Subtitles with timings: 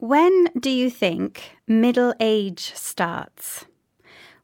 [0.00, 3.66] When do you think middle age starts?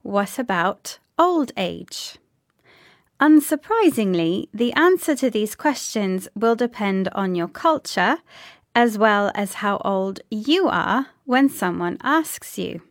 [0.02, 2.18] What about old age?
[3.22, 8.18] Unsurprisingly, the answer to these questions will depend on your culture
[8.74, 12.82] as well as how old you are when someone asks you.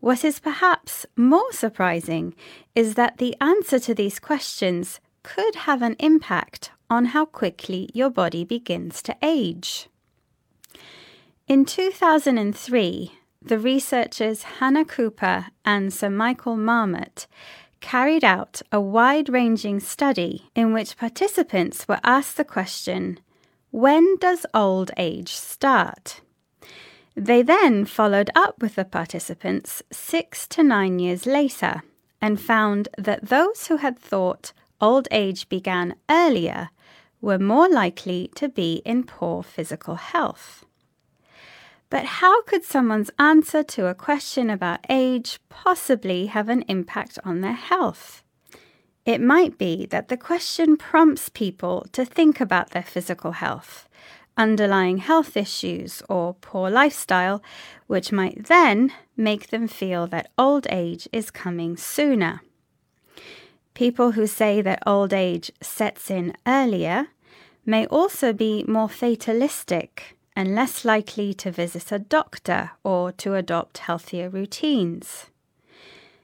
[0.00, 2.34] What is perhaps more surprising
[2.74, 8.10] is that the answer to these questions could have an impact on how quickly your
[8.10, 9.88] body begins to age.
[11.48, 17.26] In 2003, the researchers Hannah Kuper and Sir Michael Marmot
[17.80, 23.18] carried out a wide ranging study in which participants were asked the question
[23.70, 26.20] When does old age start?
[27.14, 31.80] They then followed up with the participants six to nine years later
[32.20, 34.52] and found that those who had thought
[34.82, 36.68] old age began earlier
[37.22, 40.66] were more likely to be in poor physical health.
[41.90, 47.40] But how could someone's answer to a question about age possibly have an impact on
[47.40, 48.22] their health?
[49.06, 53.88] It might be that the question prompts people to think about their physical health,
[54.36, 57.42] underlying health issues, or poor lifestyle,
[57.86, 62.42] which might then make them feel that old age is coming sooner.
[63.72, 67.06] People who say that old age sets in earlier
[67.64, 73.78] may also be more fatalistic and less likely to visit a doctor or to adopt
[73.78, 75.26] healthier routines.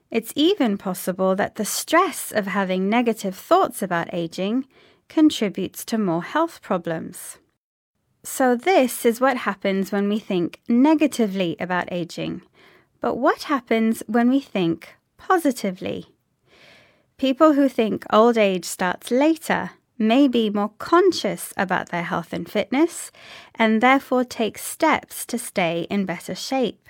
[0.08, 4.68] It's even possible that the stress of having negative thoughts about aging
[5.08, 7.38] contributes to more health problems.
[8.22, 12.42] So, this is what happens when we think negatively about aging.
[13.00, 16.14] But what happens when we think positively?
[17.18, 22.50] People who think old age starts later may be more conscious about their health and
[22.50, 23.10] fitness
[23.54, 26.88] and therefore take steps to stay in better shape.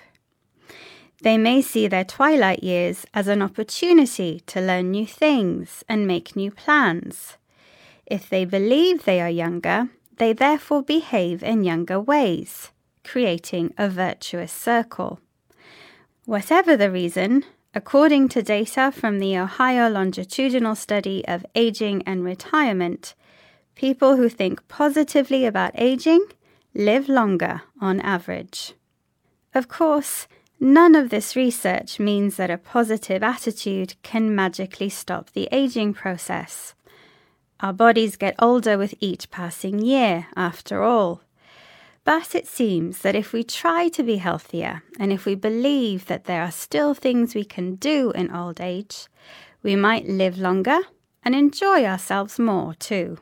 [1.21, 6.35] They may see their twilight years as an opportunity to learn new things and make
[6.35, 7.37] new plans.
[8.05, 12.71] If they believe they are younger, they therefore behave in younger ways,
[13.03, 15.19] creating a virtuous circle.
[16.25, 17.43] Whatever the reason,
[17.77, 23.13] According to data from the Ohio Longitudinal Study of Aging and Retirement,
[23.75, 26.25] people who think positively about aging
[26.73, 28.75] live longer on average.
[29.53, 30.25] Of course,
[30.57, 36.75] none of this research means that a positive attitude can magically stop the aging process.
[37.59, 41.23] Our bodies get older with each passing year, after all.
[42.05, 46.25] But it seems that if we try to be healthier and if we believe that
[46.25, 49.07] there are still things we can do in old age,
[49.63, 50.81] we might live longer
[51.23, 53.17] and enjoy ourselves more too.